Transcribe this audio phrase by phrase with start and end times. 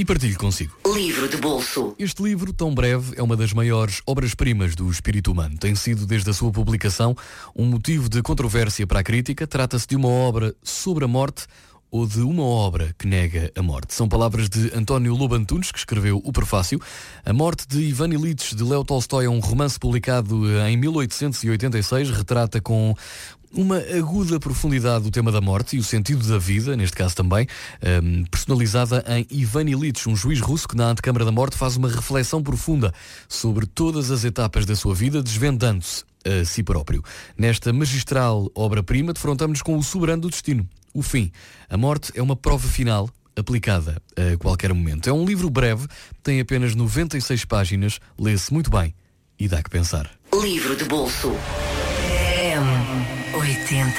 [0.00, 0.74] e partilho consigo.
[0.94, 1.94] Livro de bolso.
[1.98, 5.58] Este livro, tão breve, é uma das maiores obras-primas do espírito humano.
[5.58, 7.14] Tem sido, desde a sua publicação,
[7.54, 9.46] um motivo de controvérsia para a crítica.
[9.46, 11.44] Trata-se de uma obra sobre a morte
[11.90, 13.94] ou de uma obra que nega a morte.
[13.94, 16.80] São palavras de António Lobantunes, que escreveu o prefácio.
[17.24, 22.60] A morte de Ivan Illich, de Leo Tolstói, é um romance publicado em 1886, retrata
[22.60, 22.94] com
[23.52, 27.46] uma aguda profundidade do tema da morte e o sentido da vida, neste caso também,
[28.02, 31.88] um, personalizada em Ivan Illich, um juiz russo que na Antecâmara da Morte faz uma
[31.88, 32.94] reflexão profunda
[33.28, 37.02] sobre todas as etapas da sua vida, desvendando-se a si próprio.
[37.36, 41.30] Nesta magistral obra-prima, defrontamos com o soberano do destino, o fim.
[41.68, 45.08] A morte é uma prova final aplicada a qualquer momento.
[45.08, 45.86] É um livro breve,
[46.22, 48.94] tem apenas 96 páginas, lê-se muito bem
[49.38, 50.10] e dá que pensar.
[50.34, 51.32] Livro de bolso.
[53.34, 53.92] M80.